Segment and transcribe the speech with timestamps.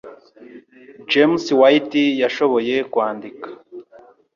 [1.11, 3.47] James White yashoboye kwandika